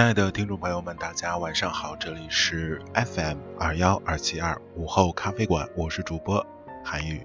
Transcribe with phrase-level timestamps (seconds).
[0.00, 6.44] 亲爱的听众朋友们，大家晚上好，这里是 FM 二幺二七二午后咖啡馆，我是主播
[6.82, 7.20] 韩宇。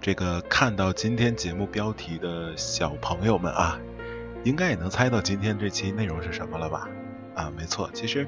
[0.00, 3.78] 这个看到今天节目标题的小朋友们啊，
[4.42, 6.88] 应该也能猜到今天这期内容是什么了吧？
[7.36, 8.26] 啊，没错，其实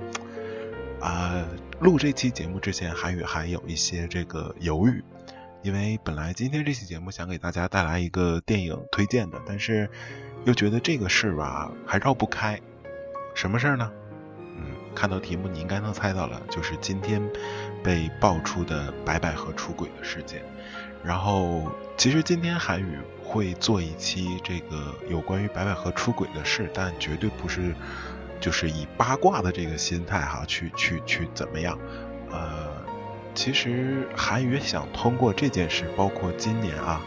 [1.01, 1.45] 啊，
[1.81, 5.03] 录这期节目之前，韩宇还有一些这个犹豫，
[5.63, 9.91] 因为本来今天这期节目想给大家带来一个电影推荐的，但是
[10.45, 12.61] 又觉得这个事吧还绕不开。
[13.35, 13.91] 什么事儿呢？
[14.57, 17.21] 嗯，看到题目你应该能猜到了，就是今天
[17.83, 20.43] 被爆出的白百合出轨的事件。
[21.03, 27.75] 然后，其实今天韩宇会做一期这个有关于白百合出轨的事，但绝对不是
[28.41, 31.79] 就是以八卦的这个心态哈去去去怎么样。
[32.31, 32.69] 呃，
[33.35, 37.03] 其实韩宇想通过这件事，包括今年啊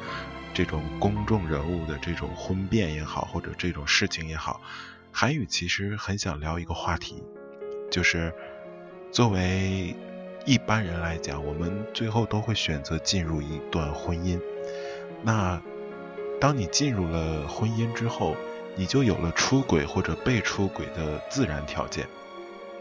[0.53, 4.61] 这种公众人物的这种婚变也好，或者这种事情也好。
[5.19, 7.23] 韩宇其实很想聊一个话题，
[7.89, 8.31] 就是
[9.11, 9.95] 作为
[10.45, 14.39] 一般人来讲，我们最后都会选择进入一段婚姻。
[15.23, 15.59] 那
[16.39, 18.35] 当你进入了婚姻之后，
[18.75, 22.05] 你就有了出轨或者被出轨的自然条件。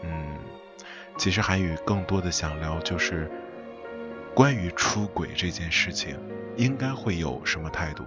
[0.03, 0.37] 嗯，
[1.17, 3.31] 其实韩宇更多的想聊就是
[4.35, 6.15] 关于出轨这件事情，
[6.55, 8.03] 应该会有什么态度。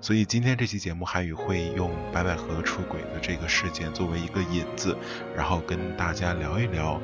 [0.00, 4.96] 所以今天这期节目，韩宇会用白百合出轨的这个事件作为一个引子，
[5.34, 7.00] 然后跟大家聊一聊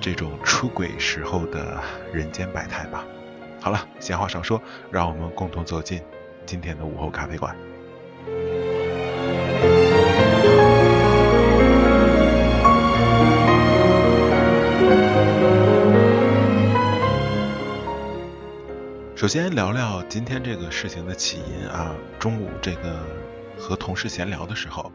[0.00, 3.04] 这种出轨时候的人间百态吧。
[3.60, 6.02] 好了，闲话少说，让我们共同走进
[6.44, 7.56] 今天的午后咖啡馆。
[19.22, 21.94] 首先聊聊今天这个事情的起因啊。
[22.18, 23.06] 中午这个
[23.56, 24.90] 和同事闲聊的时候，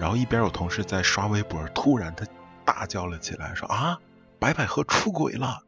[0.00, 2.26] 然后一边有同事在刷微博，突然他
[2.64, 4.00] 大叫了起来，说啊，
[4.40, 5.62] 白百合出轨了，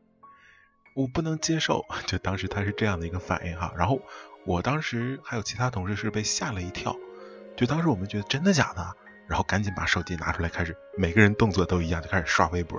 [0.97, 1.85] 我不能接受。
[2.09, 3.73] 就当时他是这样的一个反应哈。
[3.79, 4.01] 然后
[4.45, 6.97] 我当时还有其他同事是被吓了一跳，
[7.57, 8.93] 就当时我们觉得真的假的，
[9.29, 12.77] 然后赶紧把手机拿出来，开始每个人动作都一样，就开始刷微博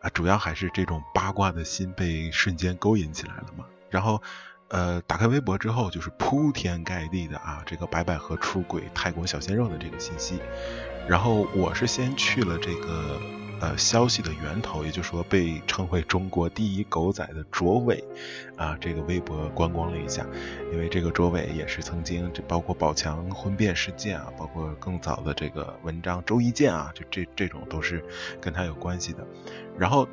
[0.00, 0.10] 啊。
[0.12, 3.66] 主要还是这种八卦的心被瞬间勾引起来了嘛。
[3.94, 4.20] 然后，
[4.70, 10.40] 呃，打开微博之后，就是铺天盖地的啊，这个白百合出轨泰国小鲜肉的这个信息。
[11.06, 13.20] 然后我是先去了这个
[13.60, 18.02] 呃消息的源头，也就是说被称为中国第一狗仔的卓伟
[18.56, 20.26] 啊，这个微博观光了一下，
[20.72, 28.04] 因为这个卓伟也是曾经这包括宝强婚变事件啊，包括更早的这个文章周一见啊，就这这种都是
[28.40, 29.24] 跟他有关系的。
[29.78, 30.08] 然后。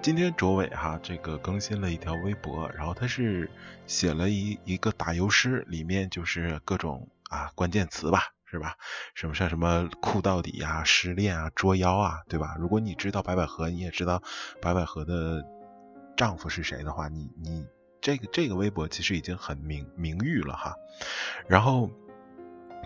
[0.00, 3.50] 今天卓伟哈这个更新了一条微博，然后他是
[3.86, 8.76] 写了一一个打油诗，里面就是各种啊关键词吧，是吧？
[9.14, 12.56] 什么像什么酷到底啊、失恋啊、捉妖啊，对吧？
[12.58, 14.22] 如果你知道白百合，你也知道
[14.62, 15.44] 白百合的
[16.16, 17.66] 丈夫是谁的话，你你
[18.00, 20.76] 这个这个微博其实已经很名名誉了哈。
[21.48, 21.90] 然后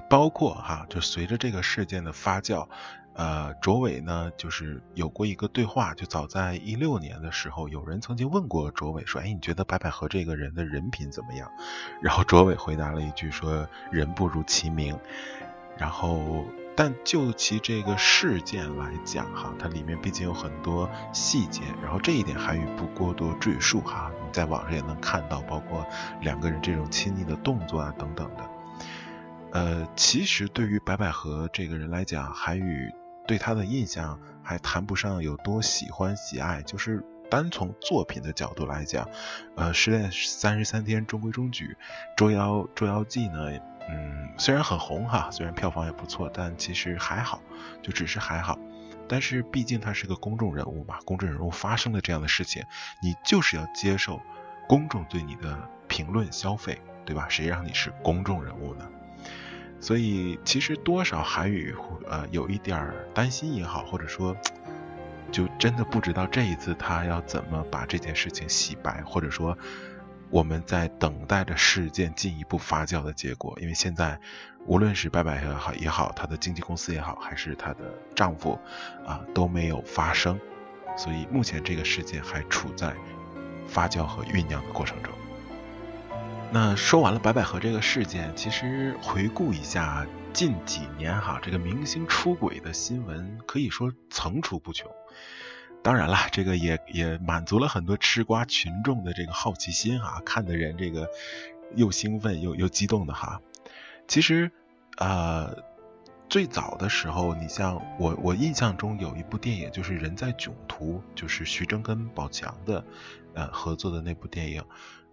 [0.09, 2.69] 包括哈，就随着这个事件的发酵。
[3.15, 11.51] 呃，卓伟呢，就是有过一个对话，就早在一六年的时候，有人曾经问过卓伟说：“哎，你觉得白百合这个人的人品怎么样？”
[12.01, 14.99] 然后卓伟回答了一句说：“人不如其名。”
[15.77, 25.87] 然后，但就其这个事件来讲，哈，它里面毕竟有很多细节，然后这一点韩语不过多赘述哈，你在网上也能看到，包括
[26.23, 28.51] 两个人这种亲昵的动作啊等等的。
[29.53, 32.91] 呃，其实对于白百合这个人来讲，韩语。
[33.33, 39.09] 对他的印象还谈不上有多喜欢喜爱，就是单从作品的角度来讲，
[39.57, 41.69] 呃，《失恋三十三天》中规中矩，
[42.15, 47.41] 《捉妖捉妖记》呢，嗯，虽然很红哈，虽然票房也不错，但其实还好，
[47.81, 48.59] 就只是还好。
[49.09, 52.63] 但是毕竟他是个公众人物嘛，公众人物发生的这样的事情，
[53.03, 54.21] 你就是要接受
[54.69, 55.59] 公众对你的
[55.89, 57.27] 评论消费，对吧？
[57.31, 58.87] 谁让你是公众人物呢？
[59.83, 61.75] 所以其实多少韩语
[62.09, 64.35] 呃有一点担心也好，或者说
[65.33, 69.59] 就真的不知道这一次他要怎么把这件事情洗白，或者说
[70.31, 73.59] 我们在等待着事件进一步发酵的结果。
[73.61, 74.21] 因为现在
[74.67, 78.57] 无论是白百合好也好，她的经纪公司也好，还是她的丈夫
[79.05, 80.39] 啊都没有发生，
[80.97, 82.95] 所以目前这个事件还处在
[83.67, 85.13] 发酵和酝酿的过程中。
[86.55, 94.91] 那说完了白百合这个事件，其实回顾一下近几年哈，这个明星出轨的新闻可以说层出不穷。
[95.83, 101.09] 当然了，这个也也满足了很多吃瓜群众的这个好奇心哈，看的人这个
[101.75, 103.41] 又兴奋又又激动的哈。
[104.07, 104.51] 其实，
[104.99, 105.57] 呃，
[106.29, 112.85] 最早的时候，你像我，我印象中有一部电影就是《人在囧途》，就是徐峥跟宝强的
[113.33, 114.63] 呃合作的那部电影。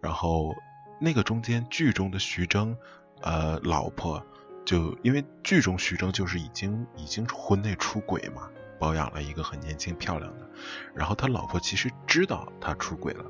[0.01, 0.53] 然后
[0.99, 2.75] 那个中间剧中的徐峥，
[3.21, 4.25] 呃，老婆
[4.65, 8.49] 就因为剧中徐峥就是已经已经婚内出轨嘛，
[8.79, 10.49] 包养了一个很年轻漂亮的。
[10.93, 13.23] 然后他老婆其实知道他出轨了，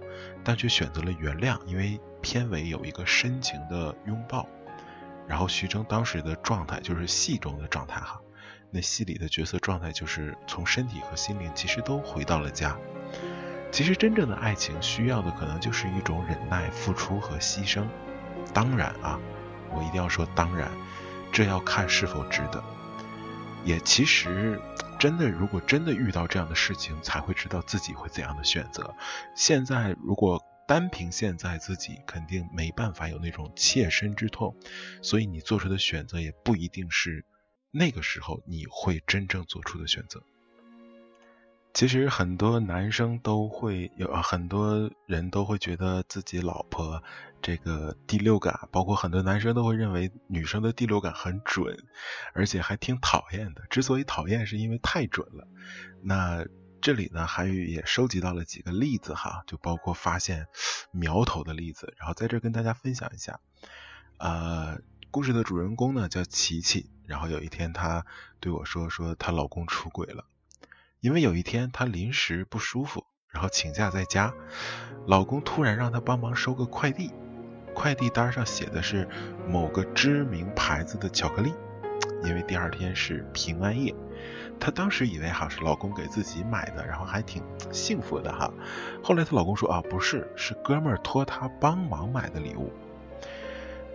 [0.44, 4.48] 但却选择了原谅，因为片尾有一个深情的拥抱。
[5.27, 8.19] 然后徐峥当时的状态就是戏中的状态哈，
[8.71, 12.75] 那戏里的角色状态就是从身体和心灵其实都回到了家。
[13.71, 17.88] 其实真正的爱情需要的可能就是一种忍耐、付出和牺牲。
[18.54, 19.19] 当然啊，
[19.71, 20.71] 我一定要说当然，
[21.31, 22.63] 这要看是否值得。
[23.63, 24.60] 也其实
[24.98, 28.95] 真的，如果真的遇到这样的事情，才会知道自己会怎样的选择。
[29.36, 30.44] 现在如果。
[30.69, 34.56] 单凭现在自己肯定没办法有那种切身之痛，
[35.01, 37.25] 所以你做出的选择也不一定是
[37.71, 40.21] 那个时候你会真正做出的选择。
[41.74, 47.04] 其实很多男生都会有，很多人都会觉得自己老婆
[47.42, 51.77] 这个第六感，包括很多男生都会认为女生的第六感很准，
[52.33, 53.63] 而且还挺讨厌的。
[53.69, 55.48] 之所以讨厌，是因为太准了。
[56.01, 56.45] 那。
[56.81, 60.48] 这里呢，韩宇也收集到了几个例子哈，就包括发现
[60.92, 63.42] 苗头的例子，然后在这跟大家分享一下。
[64.18, 64.80] 呃，
[65.12, 68.06] 故事的主人公呢叫琪琪，然后有一天她
[68.39, 70.24] 对我说，说她老公出轨了，
[71.01, 74.34] 因为有一天她临时不舒服，然后请假在家，
[75.07, 77.12] 老公突然让她帮忙收个快递，
[77.74, 79.07] 快递单上写的是
[79.48, 81.54] 某个知名牌子的巧克力，
[82.24, 83.96] 因为第二天是平安夜。
[84.60, 87.42] 她当时以为哈是老公给自己买的，然后还挺
[87.72, 88.52] 幸福的哈。
[89.02, 92.74] 后来她老公说啊，不是，是哥们儿托她帮忙买的礼物。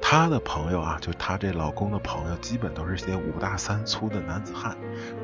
[0.07, 4.77] 她的朋友啊，就她这老公的朋友，基本都是些五大三粗的男子汉，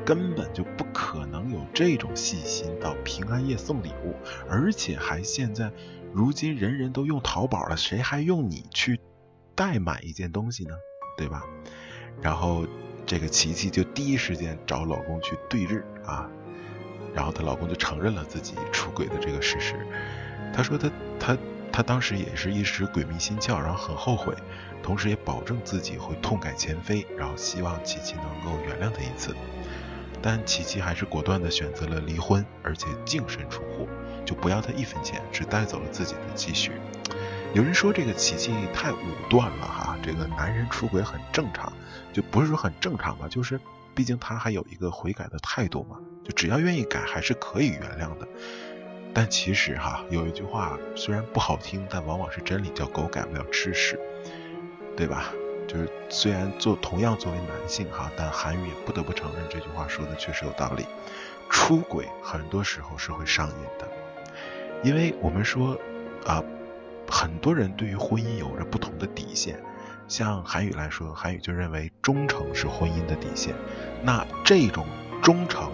[0.03, 4.15] 根本就不可能有这种细心到平安夜送礼物，
[4.49, 5.71] 而且还现在
[6.11, 8.99] 如今人人都用淘宝了，谁还用你去
[9.53, 10.73] 代买一件东西呢？
[11.15, 11.45] 对吧？
[12.21, 12.65] 然后。
[13.03, 16.29] 这个琪琪就第一时间找老公去对质啊，
[17.13, 19.75] 然后她老公就承认了自己出轨的这个事实。
[20.53, 20.89] 他说他
[21.19, 21.37] 他
[21.71, 24.35] 他当时也是一时鬼迷心窍，然后很后悔，
[24.83, 29.35] 同时也保证自己会痛改前非，然后希望琪琪能够原谅他一次。
[30.21, 33.87] 但琪琪还是果断地选择了离婚，而且净身出户，
[34.23, 36.71] 就不要他一分钱，只带走了自己的积蓄。
[37.53, 38.97] 有人说这个琪琪太武
[39.29, 41.73] 断了哈，这个男人出轨很正常，
[42.13, 43.59] 就不是说很正常吧，就是
[43.95, 48.27] 毕竟他还有一个悔改的态度嘛，就只要愿意改还是可以原谅的。
[49.13, 53.99] 但其实哈，有一句话虽然不好听，但往往是真理，叫狗改不了吃屎，
[54.95, 55.31] 对吧？
[55.67, 60.85] 就是虽然做同样作为男性哈，但韩语也不得不承认这句话说的确实有道理。
[61.49, 63.87] 出轨很多时候是会上瘾的，
[64.83, 65.77] 因为我们说
[66.25, 66.43] 啊。
[67.13, 69.61] 很多人对于婚姻有着不同的底线，
[70.07, 73.53] 像韩语来说，韩语就认为忠诚是婚姻的底线。
[74.01, 74.87] 那这种
[75.21, 75.69] 忠诚，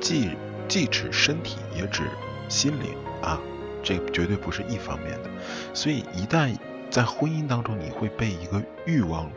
[0.00, 0.36] 既
[0.66, 2.02] 既指身体，也指
[2.48, 3.40] 心灵啊，
[3.82, 5.30] 这绝对不是一方面的。
[5.74, 6.56] 所以一旦
[6.90, 9.30] 在婚姻当中，你会被一个欲望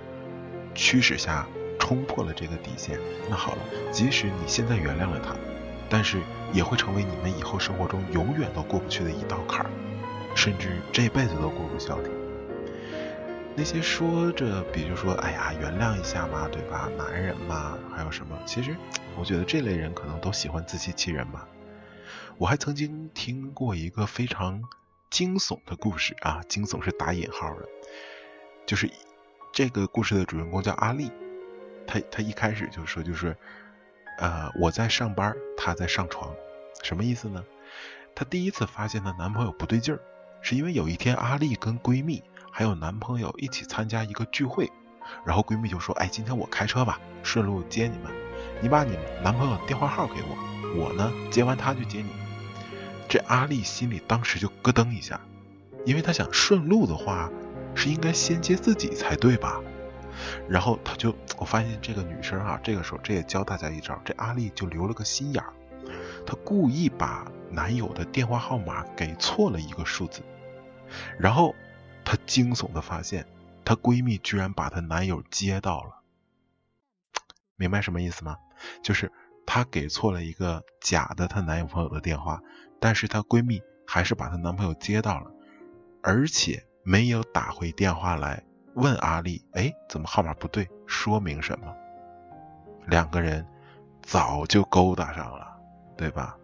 [0.76, 1.48] 驱使下
[1.80, 3.60] 冲破了这个底线，那好了，
[3.92, 5.36] 即使你现在原谅了他，
[5.90, 6.20] 但是
[6.54, 9.70] 也会成为你们以后生活中永远都过不去的一道坎儿。
[10.36, 12.12] 甚至这辈子都过不消停。
[13.56, 16.88] 那些说着，比如说，哎呀，原谅一下嘛，对吧？
[16.98, 18.38] 男人嘛，还有什么？
[18.46, 18.74] 其实，
[19.18, 21.46] 我觉得这类人可能都喜欢自欺欺人吧。
[22.40, 24.64] 我还曾经听过一个非常
[25.10, 27.68] 惊悚的故事啊，惊悚是打引号的，
[28.66, 28.90] 就是
[29.52, 31.12] 这个故事的主人公叫阿丽，
[31.86, 33.36] 她她一开始就说，就是
[34.20, 36.34] 呃，我在上班，他在上床，
[36.82, 37.44] 什么意思呢？
[38.16, 40.00] 她第一次发现她男朋友不对劲儿。
[40.42, 44.72] 是因为有一天，阿丽跟闺蜜还有男朋友一起参加一个聚会，
[45.26, 48.10] 然后闺蜜就说：“哎，今天我开车吧，顺路接你们。
[48.62, 52.08] 你把你男朋友电话号给我，我呢接完他就接你。”
[53.10, 55.20] 这阿丽心里当时就咯噔一下，
[55.86, 57.30] 因为她想顺路的话
[57.76, 59.60] 是应该先接自己才对吧？
[60.48, 65.52] 然后她就，我发现这个女生啊，这个时候这也教大家一招，这阿丽就留了个心眼儿，
[66.26, 67.30] 她故意把。
[67.52, 70.22] 男友的电话号码给错了一个数字，
[71.18, 71.56] 然后
[72.06, 73.26] 她惊悚的发现，
[73.66, 76.04] 她闺蜜居然把她男友接到了。
[77.56, 78.38] 明白什么意思吗？
[78.84, 79.12] 就是
[79.48, 82.44] 她给错了一个假的她男友朋友的电话，
[82.80, 85.32] 但是她闺蜜还是把她男朋友接到了，
[86.02, 88.44] 而且没有打回电话来
[88.74, 90.70] 问阿丽，哎，怎么号码不对？
[90.88, 91.76] 说明什么？
[92.88, 93.46] 两个人
[94.02, 95.48] 早就勾搭上了，
[95.98, 96.36] 对吧？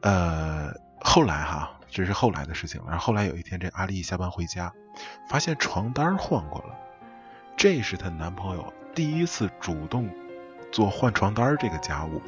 [0.00, 2.88] 呃，后来哈，这是后来的事情了。
[2.90, 4.72] 然后后来有一天，这阿丽下班回家，
[5.28, 6.74] 发现床单换过了，
[7.56, 10.10] 这是她男朋友第一次主动
[10.72, 12.20] 做换床单这个家务，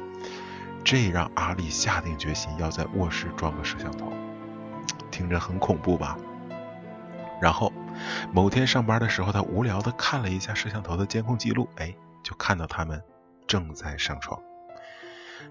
[0.85, 4.13] 这让阿丽下定决心要在卧室装个摄像头，
[5.09, 6.15] 听着很恐怖吧？
[7.41, 7.73] 然后
[8.31, 13.01] 某天上班的时候，她无聊的看了一下摄像头的监控记录，哎，就看到他们
[13.47, 14.39] 正在上床。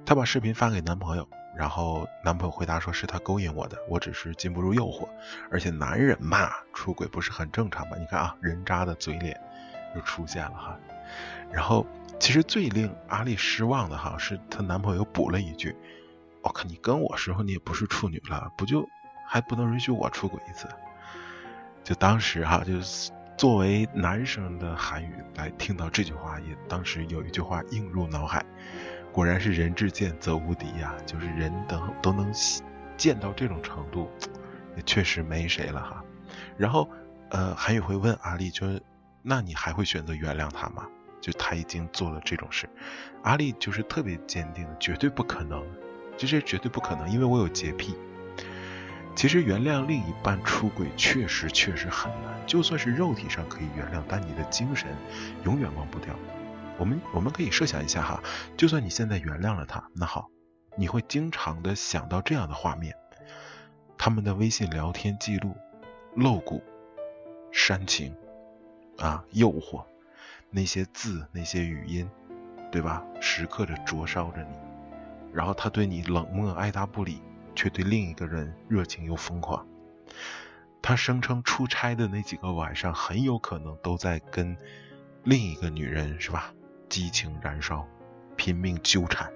[0.07, 1.29] 她把视频发给男朋友。
[1.57, 5.09] 然后男朋友回答说：“是他勾引我的，我只是禁不住诱惑。
[5.53, 7.97] 而且男人嘛，出轨不是很正常吗？
[7.97, 9.41] 你看啊，人渣的嘴脸
[9.95, 10.77] 又出现了哈。
[11.53, 11.87] 然后
[12.19, 15.77] 其实最令阿丽失望的哈，是她男朋友补了一句
[16.43, 18.89] ：‘我靠，你跟我时候你也不是处女了，不就
[19.27, 20.69] 还不能允许我出轨一次？’
[21.85, 28.45] 就当时哈，就是作为男生的韩语来听到这句话，也当时有一句话映入脑海。”
[29.13, 30.93] 果然是人至贱则无敌呀！
[31.07, 32.33] 就是人等都能
[32.97, 34.11] 贱到这种程度，
[34.77, 36.05] 也确实没谁了哈。
[36.57, 36.91] 然后，
[37.31, 38.67] 呃，韩宇会问阿丽，就
[39.23, 40.89] 那你还会选择原谅他吗？
[41.25, 42.69] 就他已经做了这种事，
[43.23, 45.65] 阿丽就是特别坚定，绝对不可能，
[46.19, 47.97] 就这绝对不可能，因为我有洁癖。
[49.17, 54.95] 其实原谅另一半出轨确实确实很难，就算是肉体上可以原谅，但你的精神
[55.47, 56.15] 永远忘不掉。
[56.77, 58.23] 我们我们可以设想一下哈，
[58.55, 60.29] 就算你现在原谅了他，那好，
[60.77, 62.95] 你会经常的想到这样的画面：
[63.97, 65.57] 他们的微信聊天记录、
[66.15, 66.63] 露骨、
[67.51, 68.15] 煽情
[68.99, 69.87] 啊、诱惑，
[70.55, 72.09] 那些字、那些语音，
[72.71, 73.03] 对吧？
[73.21, 74.57] 时刻的灼烧着你。
[75.33, 77.21] 然后他对你冷漠爱答不理，
[77.57, 79.67] 却对另一个人热情又疯狂。
[80.81, 84.57] 他声称出差的那几个晚上，很有可能都在跟
[85.25, 86.55] 另一个女人，是吧？
[86.89, 87.85] 激情燃烧，
[88.37, 89.33] 拼命纠缠，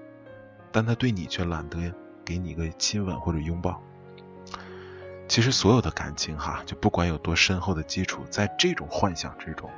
[0.71, 1.93] 但他对你却懒得
[2.25, 3.83] 给你一个亲吻或者拥抱。
[5.27, 9.69] 其实所有的感情哈，就不管有多深厚的基础，在这种幻想之中，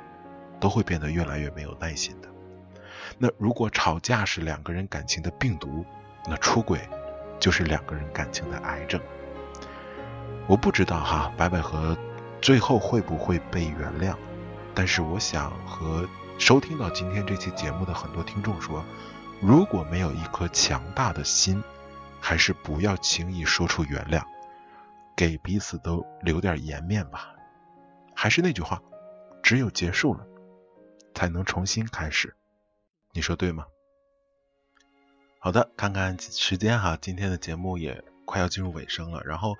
[0.61, 2.29] 都会变得越来越没有耐心的。
[3.17, 5.85] 那如果吵架是两个人感情的病毒，
[6.25, 6.79] 那出轨
[7.37, 9.01] 就是两个人感情的癌症。
[10.47, 11.97] 我不知道哈，白百合
[12.41, 14.15] 最后会不会被原谅，
[14.73, 16.07] 但是我想和。
[16.39, 18.83] 收听到今天这期节目的很多听众说，
[19.39, 21.63] 如果没有一颗强大的心，
[22.19, 24.23] 还是不要轻易说出原谅，
[25.15, 27.35] 给彼此都留点颜面吧。
[28.15, 28.81] 还是那句话，
[29.43, 30.25] 只有结束了，
[31.13, 32.35] 才能重新开始。
[33.13, 33.65] 你说对吗？
[35.39, 39.57] 好的，看看时间哈，今天的节目也快要进入尾声了，然后。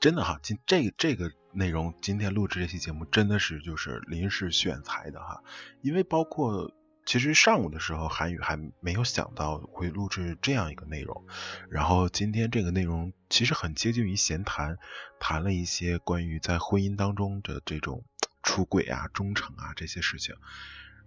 [0.00, 5.42] 真的哈，今这个这个内容，今天录制这期节目真的是就是临时选材的哈，
[5.80, 6.70] 因为包括
[7.06, 11.24] 其实上午的时候，韩宇还没有想到会录制这样一个内容，
[11.70, 14.76] 然后今天这个内容其实很接近于闲谈，
[15.20, 18.04] 谈了一些关于在婚姻当中的这种
[18.42, 20.34] 出轨啊、忠诚啊这些事情。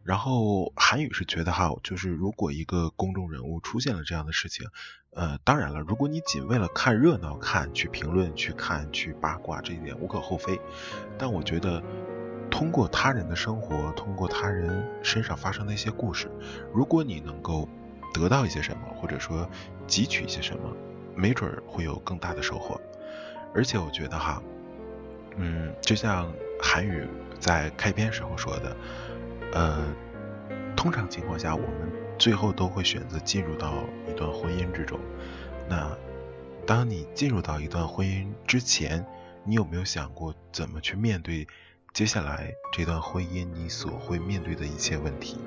[0.08, 4.66] 然后韩宇是觉得哈，就是如果一个公众人物出现了这样的事情，
[5.12, 10.62] 呃，当然了，如果你仅为了看热闹看去评论去看去八卦，这一点无可厚非。
[11.18, 11.84] 但我觉得，
[12.50, 16.32] 通过他人的生活，通过他人身上发生的一些故事，
[16.74, 17.68] 如果你能够
[18.14, 19.46] 得到一些什么，或者说
[19.90, 20.74] 汲取一些什么，
[21.18, 22.80] 没准会有更大的收获。
[23.54, 24.42] 而且我觉得哈，
[25.36, 27.06] 嗯，就像韩宇
[27.42, 28.74] 在开篇时候说的。
[29.54, 29.86] 呃，
[30.76, 33.74] 通常情况下，我们最后都会选择进入到
[34.08, 35.00] 一段婚姻之中。
[35.70, 35.98] 那
[36.66, 39.06] 当你进入到一段婚姻之前，
[39.44, 41.48] 你有没有想过怎么去面对
[41.94, 45.38] 接下来这段婚姻你所会面对的一切问题？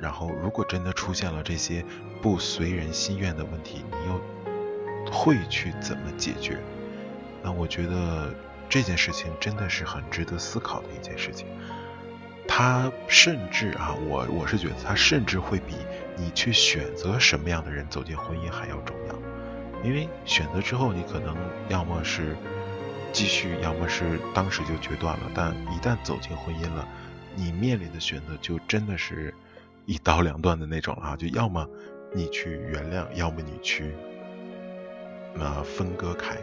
[0.00, 1.84] 然后，如果真的出现了这些
[2.22, 6.58] 不随人心愿的问题，你又会去怎么解决？
[7.42, 8.34] 那我觉得
[8.68, 11.46] 这件事情真的是很值得思考的一件事情。
[12.48, 15.74] 他甚至啊，我我是觉得他甚至会比
[16.16, 19.14] 你去选择什么样的人走进婚姻还要重要，
[19.84, 21.36] 因为选择之后，你可能
[21.68, 22.36] 要么是
[23.12, 25.30] 继续，要么是当时就决断了。
[25.34, 26.86] 但一旦走进婚姻了，
[27.36, 29.32] 你面临的选择就真的是
[29.86, 31.66] 一刀两断的那种啊，就要么
[32.12, 33.92] 你去原谅，要么你去
[35.38, 36.36] 呃分割开，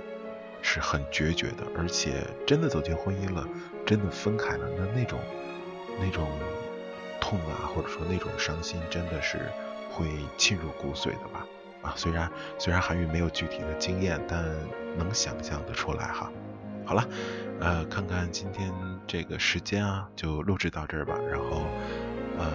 [0.61, 1.63] 是很决绝的。
[1.77, 3.45] 而且真的走进婚姻了，
[3.85, 5.19] 真的分开了，那那种。
[5.99, 6.27] 那种
[7.19, 9.39] 痛啊，或者说那种伤心，真的是
[9.91, 10.05] 会
[10.37, 11.45] 沁入骨髓的吧？
[11.83, 14.43] 啊，虽然虽然韩愈没有具体的经验，但
[14.97, 16.31] 能想象的出来哈。
[16.85, 17.03] 好了，
[17.59, 18.73] 呃，看看今天
[19.05, 21.15] 这个时间啊，就录制到这儿吧。
[21.29, 21.63] 然后，
[22.37, 22.49] 呃，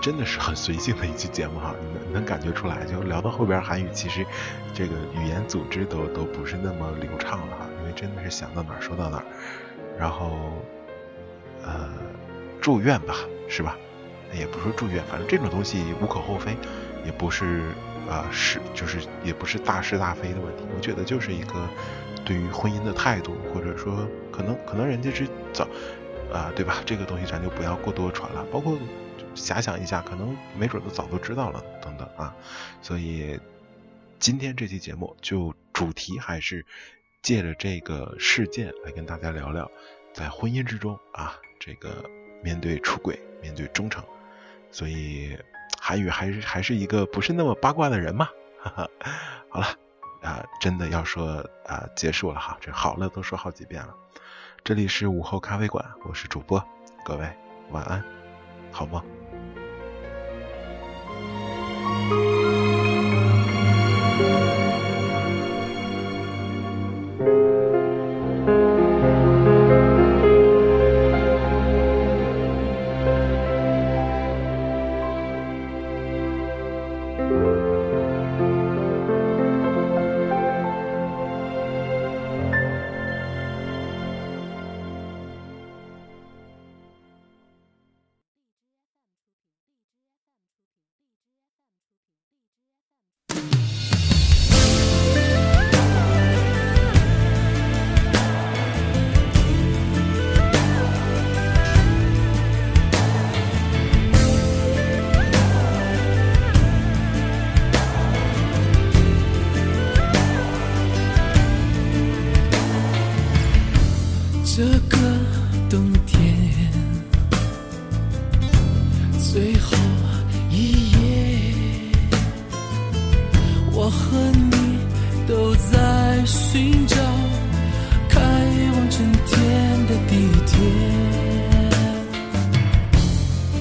[0.00, 4.24] 真的是很随性的一期节目哈，能能感觉出来，就聊到后边韩语，其实
[4.72, 9.24] 这个语言组织都都不是那么流畅了哈，因为真的是想到哪儿说到哪儿，
[9.98, 10.32] 然后
[11.62, 11.90] 呃
[12.60, 13.16] 祝愿吧，
[13.48, 13.76] 是吧？
[14.34, 16.56] 也不是祝愿，反正这种东西无可厚非，
[17.04, 17.72] 也不是
[18.08, 21.68] 啊是就是也不是大是大非的问题，我觉得就是一个
[22.24, 25.66] 对于婚姻的态度，或者说可能可能人家是早
[26.32, 26.76] 啊对吧？
[26.86, 28.78] 这个东西咱就不要过多传了，包括。
[29.36, 32.34] 遐想一下，可能没准都早都知道了，等等啊，
[32.82, 33.38] 所以
[34.18, 36.66] 今天这期节目就主题还是
[37.22, 39.70] 借着这个事件来跟大家聊聊，
[40.12, 42.04] 在婚姻之中啊，这个
[42.42, 44.02] 面对出轨，面对忠诚，
[44.70, 45.38] 所以
[45.80, 48.28] 韩宇还是还是一个不是那么八卦的人嘛，
[48.58, 48.88] 哈哈。
[49.48, 49.66] 好了
[50.22, 53.94] 啊，真的要说啊，结束了哈，这好了都说好几遍了，
[54.62, 56.62] 这里是午后咖啡馆，我是主播，
[57.04, 57.28] 各位
[57.70, 58.04] 晚安，
[58.70, 58.86] 好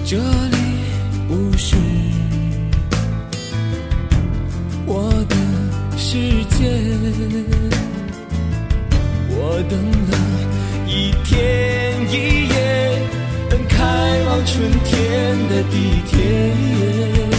[0.10, 0.58] 这里
[1.28, 1.76] 不是
[4.88, 5.36] 我的
[6.00, 6.66] 世界
[9.30, 10.18] 我等了
[10.88, 13.00] 一天一夜
[13.52, 13.86] 等开
[14.26, 17.39] 往春天的地铁。